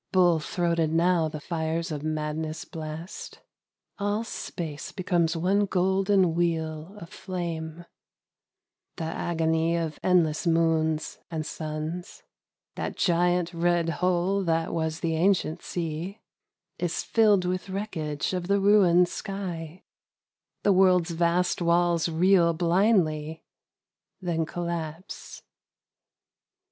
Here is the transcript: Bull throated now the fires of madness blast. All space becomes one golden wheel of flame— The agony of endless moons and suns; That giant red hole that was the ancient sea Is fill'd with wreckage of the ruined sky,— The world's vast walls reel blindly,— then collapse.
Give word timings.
Bull 0.11 0.39
throated 0.39 0.91
now 0.91 1.27
the 1.29 1.39
fires 1.39 1.91
of 1.91 2.01
madness 2.01 2.65
blast. 2.65 3.39
All 3.99 4.23
space 4.23 4.91
becomes 4.91 5.37
one 5.37 5.67
golden 5.67 6.33
wheel 6.33 6.95
of 6.97 7.09
flame— 7.11 7.85
The 8.97 9.03
agony 9.03 9.75
of 9.75 9.99
endless 10.01 10.47
moons 10.47 11.19
and 11.29 11.45
suns; 11.45 12.23
That 12.73 12.95
giant 12.95 13.53
red 13.53 13.89
hole 14.01 14.43
that 14.45 14.73
was 14.73 15.01
the 15.01 15.13
ancient 15.15 15.61
sea 15.61 16.21
Is 16.79 17.03
fill'd 17.03 17.45
with 17.45 17.69
wreckage 17.69 18.33
of 18.33 18.47
the 18.47 18.59
ruined 18.59 19.07
sky,— 19.07 19.83
The 20.63 20.73
world's 20.73 21.11
vast 21.11 21.61
walls 21.61 22.09
reel 22.09 22.53
blindly,— 22.55 23.45
then 24.19 24.47
collapse. 24.47 25.43